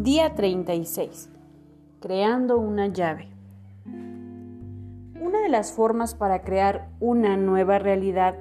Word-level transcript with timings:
Día 0.00 0.36
36. 0.36 1.28
Creando 1.98 2.56
una 2.56 2.86
llave. 2.86 3.30
Una 3.84 5.42
de 5.42 5.48
las 5.48 5.72
formas 5.72 6.14
para 6.14 6.42
crear 6.42 6.88
una 7.00 7.36
nueva 7.36 7.80
realidad 7.80 8.36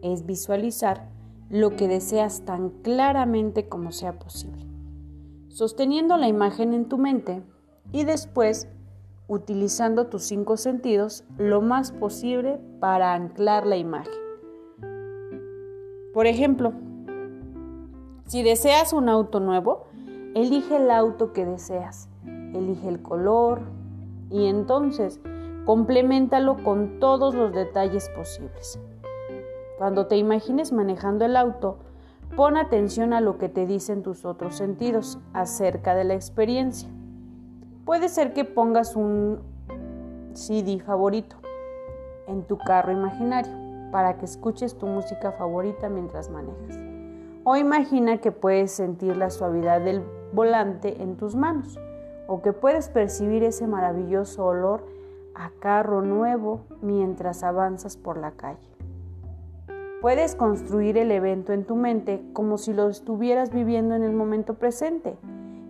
es 0.00 0.24
visualizar 0.26 1.08
lo 1.50 1.70
que 1.70 1.88
deseas 1.88 2.44
tan 2.44 2.70
claramente 2.70 3.68
como 3.68 3.90
sea 3.90 4.20
posible, 4.20 4.64
sosteniendo 5.48 6.16
la 6.18 6.28
imagen 6.28 6.72
en 6.72 6.88
tu 6.88 6.98
mente 6.98 7.42
y 7.90 8.04
después 8.04 8.68
utilizando 9.26 10.06
tus 10.06 10.22
cinco 10.22 10.56
sentidos 10.56 11.24
lo 11.36 11.60
más 11.60 11.90
posible 11.90 12.60
para 12.78 13.14
anclar 13.14 13.66
la 13.66 13.76
imagen. 13.76 14.14
Por 16.14 16.28
ejemplo, 16.28 16.72
si 18.28 18.44
deseas 18.44 18.92
un 18.92 19.08
auto 19.08 19.40
nuevo, 19.40 19.88
Elige 20.34 20.76
el 20.76 20.90
auto 20.90 21.34
que 21.34 21.44
deseas, 21.44 22.08
elige 22.24 22.88
el 22.88 23.02
color 23.02 23.60
y 24.30 24.46
entonces 24.46 25.20
complementalo 25.66 26.56
con 26.64 27.00
todos 27.00 27.34
los 27.34 27.52
detalles 27.52 28.08
posibles. 28.16 28.80
Cuando 29.76 30.06
te 30.06 30.16
imagines 30.16 30.72
manejando 30.72 31.26
el 31.26 31.36
auto, 31.36 31.76
pon 32.34 32.56
atención 32.56 33.12
a 33.12 33.20
lo 33.20 33.36
que 33.36 33.50
te 33.50 33.66
dicen 33.66 34.02
tus 34.02 34.24
otros 34.24 34.54
sentidos 34.54 35.18
acerca 35.34 35.94
de 35.94 36.04
la 36.04 36.14
experiencia. 36.14 36.88
Puede 37.84 38.08
ser 38.08 38.32
que 38.32 38.46
pongas 38.46 38.96
un 38.96 39.40
CD 40.32 40.80
favorito 40.80 41.36
en 42.26 42.44
tu 42.44 42.56
carro 42.56 42.90
imaginario 42.90 43.52
para 43.90 44.16
que 44.16 44.24
escuches 44.24 44.78
tu 44.78 44.86
música 44.86 45.32
favorita 45.32 45.90
mientras 45.90 46.30
manejas. 46.30 46.78
O 47.44 47.56
imagina 47.56 48.16
que 48.16 48.32
puedes 48.32 48.72
sentir 48.72 49.18
la 49.18 49.28
suavidad 49.28 49.82
del 49.82 50.02
volante 50.32 51.02
en 51.02 51.16
tus 51.16 51.34
manos 51.34 51.78
o 52.26 52.42
que 52.42 52.52
puedes 52.52 52.88
percibir 52.88 53.42
ese 53.42 53.66
maravilloso 53.66 54.44
olor 54.44 54.86
a 55.34 55.50
carro 55.60 56.02
nuevo 56.02 56.62
mientras 56.80 57.42
avanzas 57.42 57.96
por 57.96 58.16
la 58.16 58.32
calle. 58.32 58.70
Puedes 60.00 60.34
construir 60.34 60.98
el 60.98 61.10
evento 61.10 61.52
en 61.52 61.64
tu 61.64 61.76
mente 61.76 62.22
como 62.32 62.58
si 62.58 62.72
lo 62.72 62.88
estuvieras 62.88 63.52
viviendo 63.52 63.94
en 63.94 64.02
el 64.02 64.12
momento 64.12 64.54
presente 64.54 65.16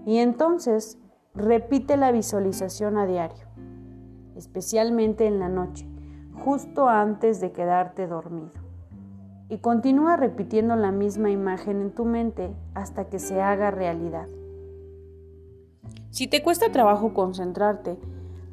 y 0.06 0.18
entonces 0.18 0.98
repite 1.34 1.96
la 1.96 2.12
visualización 2.12 2.96
a 2.96 3.06
diario, 3.06 3.46
especialmente 4.36 5.26
en 5.26 5.38
la 5.38 5.48
noche, 5.48 5.86
justo 6.44 6.88
antes 6.88 7.40
de 7.40 7.52
quedarte 7.52 8.06
dormido 8.06 8.62
y 9.52 9.58
continúa 9.58 10.16
repitiendo 10.16 10.76
la 10.76 10.92
misma 10.92 11.30
imagen 11.30 11.82
en 11.82 11.90
tu 11.90 12.06
mente 12.06 12.54
hasta 12.72 13.10
que 13.10 13.18
se 13.18 13.42
haga 13.42 13.70
realidad. 13.70 14.26
Si 16.12 16.26
te 16.26 16.42
cuesta 16.42 16.70
trabajo 16.70 17.14
concentrarte 17.14 17.98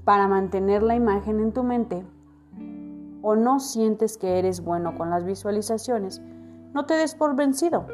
para 0.05 0.29
mantener 0.29 0.81
la 0.81 0.95
imagen 0.95 1.41
en 1.41 1.52
tu 1.52 1.63
mente 1.63 2.05
o 3.21 3.35
no 3.35 3.59
sientes 3.59 4.17
que 4.17 4.39
eres 4.39 4.63
bueno 4.63 4.97
con 4.97 5.09
las 5.09 5.25
visualizaciones, 5.25 6.21
no 6.73 6.85
te 6.85 6.93
des 6.93 7.15
por 7.15 7.35
vencido. 7.35 7.85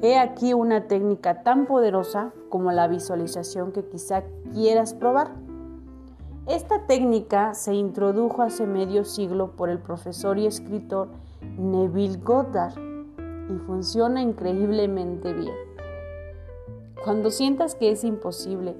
He 0.00 0.16
aquí 0.16 0.54
una 0.54 0.86
técnica 0.86 1.42
tan 1.42 1.66
poderosa 1.66 2.32
como 2.50 2.70
la 2.70 2.86
visualización 2.86 3.72
que 3.72 3.84
quizá 3.84 4.22
quieras 4.52 4.94
probar. 4.94 5.32
Esta 6.46 6.86
técnica 6.86 7.54
se 7.54 7.74
introdujo 7.74 8.42
hace 8.42 8.64
medio 8.64 9.04
siglo 9.04 9.56
por 9.56 9.70
el 9.70 9.80
profesor 9.80 10.38
y 10.38 10.46
escritor 10.46 11.08
Neville 11.58 12.18
Goddard 12.18 12.78
y 12.78 13.58
funciona 13.66 14.22
increíblemente 14.22 15.32
bien. 15.32 15.54
Cuando 17.02 17.32
sientas 17.32 17.74
que 17.74 17.90
es 17.90 18.04
imposible 18.04 18.76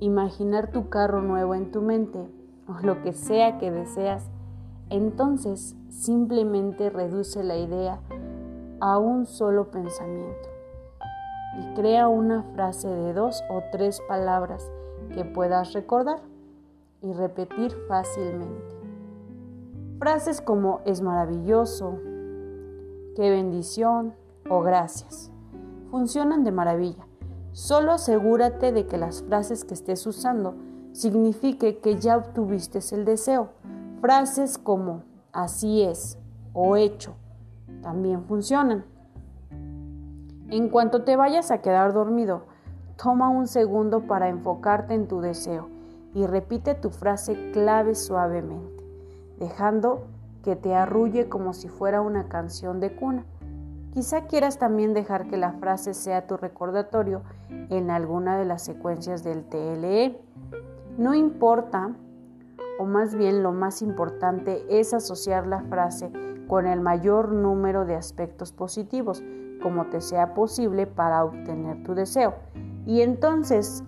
imaginar 0.00 0.70
tu 0.70 0.88
carro 0.88 1.22
nuevo 1.22 1.54
en 1.54 1.70
tu 1.70 1.82
mente 1.82 2.18
o 2.66 2.86
lo 2.86 3.02
que 3.02 3.12
sea 3.12 3.58
que 3.58 3.70
deseas, 3.70 4.30
entonces 4.90 5.76
simplemente 5.88 6.90
reduce 6.90 7.42
la 7.42 7.56
idea 7.56 8.00
a 8.80 8.98
un 8.98 9.26
solo 9.26 9.70
pensamiento 9.70 10.48
y 11.60 11.74
crea 11.74 12.08
una 12.08 12.42
frase 12.54 12.88
de 12.88 13.12
dos 13.12 13.42
o 13.50 13.62
tres 13.72 14.00
palabras 14.08 14.70
que 15.14 15.24
puedas 15.24 15.72
recordar 15.72 16.20
y 17.02 17.12
repetir 17.12 17.72
fácilmente. 17.88 18.76
Frases 19.98 20.40
como 20.40 20.80
es 20.84 21.02
maravilloso, 21.02 21.98
qué 23.16 23.30
bendición 23.30 24.14
o 24.48 24.62
gracias 24.62 25.32
funcionan 25.90 26.44
de 26.44 26.52
maravilla. 26.52 27.07
Solo 27.52 27.92
asegúrate 27.92 28.72
de 28.72 28.86
que 28.86 28.98
las 28.98 29.22
frases 29.22 29.64
que 29.64 29.74
estés 29.74 30.06
usando 30.06 30.54
signifique 30.92 31.78
que 31.78 31.96
ya 31.96 32.16
obtuviste 32.16 32.80
el 32.92 33.04
deseo. 33.04 33.50
Frases 34.00 34.58
como 34.58 35.02
así 35.32 35.82
es 35.82 36.18
o 36.52 36.76
hecho 36.76 37.14
también 37.82 38.24
funcionan. 38.24 38.84
En 40.50 40.68
cuanto 40.68 41.04
te 41.04 41.16
vayas 41.16 41.50
a 41.50 41.60
quedar 41.60 41.92
dormido, 41.92 42.44
toma 42.96 43.28
un 43.28 43.46
segundo 43.46 44.06
para 44.06 44.28
enfocarte 44.28 44.94
en 44.94 45.08
tu 45.08 45.20
deseo 45.20 45.68
y 46.14 46.26
repite 46.26 46.74
tu 46.74 46.90
frase 46.90 47.50
clave 47.52 47.94
suavemente 47.94 48.78
dejando 49.38 50.06
que 50.42 50.56
te 50.56 50.74
arrulle 50.74 51.28
como 51.28 51.52
si 51.52 51.68
fuera 51.68 52.00
una 52.00 52.28
canción 52.28 52.80
de 52.80 52.94
cuna. 52.94 53.24
Quizá 53.92 54.26
quieras 54.26 54.58
también 54.58 54.92
dejar 54.92 55.28
que 55.28 55.36
la 55.36 55.52
frase 55.52 55.94
sea 55.94 56.26
tu 56.26 56.36
recordatorio 56.36 57.22
en 57.48 57.90
alguna 57.90 58.38
de 58.38 58.44
las 58.44 58.62
secuencias 58.62 59.24
del 59.24 59.44
TLE. 59.44 60.20
No 60.98 61.14
importa, 61.14 61.94
o 62.78 62.84
más 62.84 63.14
bien 63.14 63.42
lo 63.42 63.52
más 63.52 63.80
importante 63.82 64.64
es 64.68 64.92
asociar 64.92 65.46
la 65.46 65.62
frase 65.62 66.12
con 66.46 66.66
el 66.66 66.80
mayor 66.80 67.32
número 67.32 67.86
de 67.86 67.94
aspectos 67.94 68.52
positivos, 68.52 69.22
como 69.62 69.86
te 69.86 70.00
sea 70.00 70.34
posible 70.34 70.86
para 70.86 71.24
obtener 71.24 71.82
tu 71.82 71.94
deseo, 71.94 72.34
y 72.86 73.00
entonces 73.00 73.84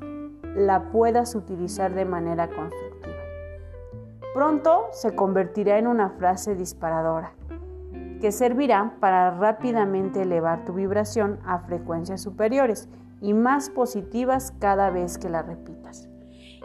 la 0.56 0.90
puedas 0.90 1.34
utilizar 1.34 1.94
de 1.94 2.04
manera 2.04 2.48
constructiva. 2.48 3.14
Pronto 4.34 4.88
se 4.92 5.14
convertirá 5.14 5.78
en 5.78 5.86
una 5.86 6.10
frase 6.10 6.54
disparadora 6.54 7.32
que 8.20 8.32
servirá 8.32 8.96
para 9.00 9.30
rápidamente 9.30 10.22
elevar 10.22 10.64
tu 10.64 10.74
vibración 10.74 11.40
a 11.44 11.60
frecuencias 11.60 12.20
superiores 12.20 12.88
y 13.20 13.34
más 13.34 13.70
positivas 13.70 14.52
cada 14.58 14.90
vez 14.90 15.18
que 15.18 15.28
la 15.28 15.42
repitas. 15.42 16.08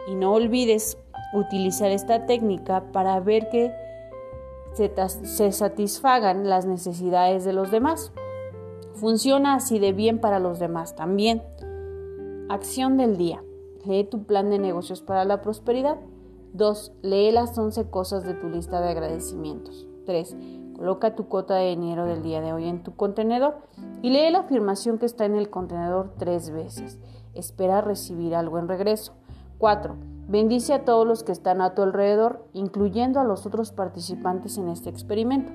Y 0.08 0.14
no 0.14 0.32
olvides 0.32 0.98
utilizar 1.34 1.90
esta 1.90 2.26
técnica 2.26 2.84
para 2.92 3.18
ver 3.20 3.48
que 3.48 3.72
se, 4.74 5.52
satisfagan 5.52 6.48
las 6.48 6.66
necesidades 6.66 7.44
de 7.44 7.52
los 7.52 7.70
demás. 7.70 8.12
Funciona 8.94 9.54
así 9.54 9.78
de 9.78 9.92
bien 9.92 10.20
para 10.20 10.38
los 10.38 10.58
demás 10.58 10.94
también. 10.94 11.42
Acción 12.48 12.96
del 12.96 13.16
día. 13.16 13.42
Lee 13.84 14.04
tu 14.04 14.24
plan 14.24 14.50
de 14.50 14.58
negocios 14.58 15.00
para 15.00 15.24
la 15.24 15.40
prosperidad 15.40 15.98
2. 16.52 16.92
Lee 17.02 17.30
las 17.32 17.56
11 17.56 17.88
cosas 17.90 18.24
de 18.24 18.34
tu 18.34 18.48
lista 18.48 18.80
de 18.80 18.90
agradecimientos. 18.90 19.86
3. 20.06 20.36
Coloca 20.76 21.16
tu 21.16 21.26
cuota 21.26 21.54
de 21.54 21.70
dinero 21.70 22.04
del 22.04 22.22
día 22.22 22.42
de 22.42 22.52
hoy 22.52 22.68
en 22.68 22.82
tu 22.82 22.94
contenedor 22.96 23.56
y 24.02 24.10
lee 24.10 24.30
la 24.30 24.40
afirmación 24.40 24.98
que 24.98 25.06
está 25.06 25.24
en 25.24 25.34
el 25.34 25.48
contenedor 25.48 26.12
tres 26.18 26.50
veces. 26.50 26.98
Espera 27.32 27.80
recibir 27.80 28.34
algo 28.34 28.58
en 28.58 28.68
regreso. 28.68 29.14
4. 29.56 29.96
Bendice 30.28 30.74
a 30.74 30.84
todos 30.84 31.06
los 31.06 31.24
que 31.24 31.32
están 31.32 31.62
a 31.62 31.74
tu 31.74 31.80
alrededor, 31.80 32.44
incluyendo 32.52 33.20
a 33.20 33.24
los 33.24 33.46
otros 33.46 33.72
participantes 33.72 34.58
en 34.58 34.68
este 34.68 34.90
experimento. 34.90 35.50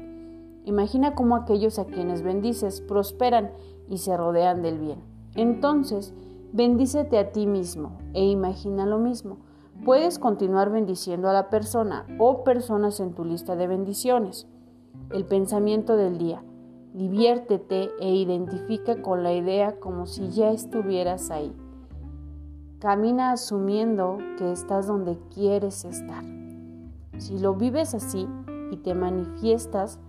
Imagina 0.66 1.14
cómo 1.14 1.36
aquellos 1.36 1.78
a 1.78 1.86
quienes 1.86 2.24
bendices 2.24 2.82
prosperan 2.82 3.52
y 3.88 4.00
se 4.00 4.18
rodean 4.18 4.64
del 4.64 4.80
bien. 4.80 5.04
Entonces, 5.36 6.16
bendícete 6.52 7.20
a 7.20 7.32
ti 7.32 7.46
mismo 7.46 8.00
e 8.14 8.26
imagina 8.26 8.88
lo 8.88 8.98
mismo. 8.98 9.38
Puedes 9.86 10.18
continuar 10.18 10.72
bendiciendo 10.72 11.30
a 11.30 11.34
la 11.34 11.52
persona 11.52 12.08
o 12.18 12.44
personas 12.44 13.00
en 13.00 13.14
tu 13.14 13.24
lista 13.24 13.56
de 13.56 13.68
bendiciones. 13.68 14.48
El 15.12 15.26
pensamiento 15.26 15.98
del 15.98 16.18
día. 16.18 16.44
Diviértete 16.94 17.90
e 18.00 18.14
identifica 18.14 19.02
con 19.02 19.24
la 19.24 19.34
idea 19.34 19.80
como 19.80 20.06
si 20.06 20.30
ya 20.30 20.52
estuvieras 20.52 21.32
ahí. 21.32 21.56
Camina 22.80 23.32
asumiendo 23.32 24.18
que 24.38 24.52
estás 24.52 24.88
donde 24.88 25.18
quieres 25.34 25.86
estar. 25.86 26.24
Si 27.18 27.38
lo 27.38 27.56
vives 27.56 27.94
así 27.94 28.28
y 28.72 28.78
te 28.78 28.96
manifiestas 28.96 30.00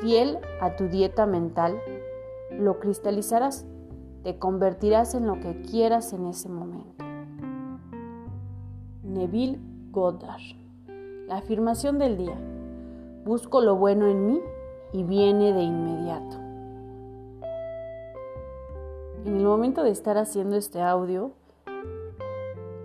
fiel 0.00 0.38
a 0.60 0.76
tu 0.76 0.88
dieta 0.88 1.26
mental, 1.26 1.78
lo 2.52 2.78
cristalizarás, 2.78 3.66
te 4.22 4.38
convertirás 4.38 5.14
en 5.14 5.26
lo 5.26 5.40
que 5.40 5.62
quieras 5.62 6.12
en 6.12 6.26
ese 6.26 6.48
momento. 6.48 7.04
Neville 9.02 9.58
Goddard. 9.90 10.40
La 11.26 11.38
afirmación 11.38 11.98
del 11.98 12.16
día. 12.16 12.36
Busco 13.24 13.62
lo 13.62 13.76
bueno 13.76 14.06
en 14.06 14.26
mí 14.26 14.40
y 14.92 15.02
viene 15.02 15.54
de 15.54 15.62
inmediato. 15.62 16.36
En 19.24 19.38
el 19.38 19.44
momento 19.44 19.82
de 19.82 19.90
estar 19.90 20.18
haciendo 20.18 20.56
este 20.56 20.82
audio, 20.82 21.32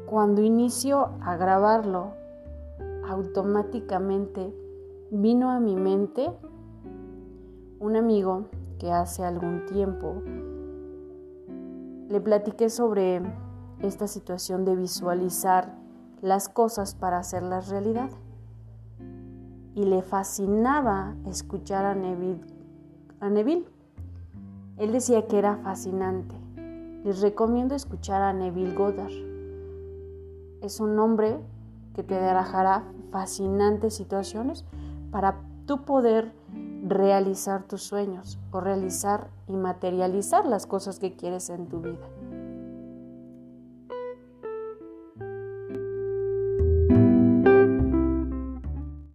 cuando 0.06 0.42
inicio 0.42 1.10
a 1.22 1.36
grabarlo, 1.36 2.14
automáticamente 3.06 4.54
vino 5.12 5.52
a 5.52 5.60
mi 5.60 5.76
mente 5.76 6.32
un 7.80 7.98
amigo 7.98 8.46
que 8.80 8.92
hace 8.92 9.26
algún 9.26 9.66
tiempo 9.66 10.22
le 12.08 12.22
platiqué 12.22 12.70
sobre 12.70 13.22
esta 13.82 14.08
situación 14.08 14.64
de 14.64 14.76
visualizar 14.76 15.76
las 16.22 16.48
cosas 16.48 16.96
para 16.96 17.20
hacerlas 17.20 17.70
realidad. 17.70 18.10
Y 19.80 19.86
le 19.86 20.02
fascinaba 20.02 21.16
escuchar 21.26 21.86
a 21.86 21.96
Neville. 21.96 22.42
A 23.22 23.30
Neville. 23.30 23.66
Él 24.76 24.92
decía 24.92 25.26
que 25.26 25.38
era 25.38 25.56
fascinante. 25.56 26.36
Les 27.06 27.22
recomiendo 27.22 27.76
escuchar 27.76 28.22
a 28.22 28.34
Neville 28.34 28.76
Goddard. 28.76 29.14
Es 30.62 30.82
un 30.82 31.00
hombre 31.00 31.40
que 31.96 32.04
te 32.04 32.16
dejará 32.16 32.84
fascinantes 33.10 33.96
situaciones 33.96 34.66
para 35.12 35.40
tú 35.66 35.86
poder 35.86 36.34
realizar 36.86 37.64
tus 37.64 37.82
sueños 37.82 38.38
o 38.52 38.60
realizar 38.60 39.30
y 39.48 39.54
materializar 39.54 40.46
las 40.46 40.66
cosas 40.66 41.00
que 41.00 41.16
quieres 41.16 41.50
en 41.50 41.68
tu 41.68 41.80
vida. 41.80 42.06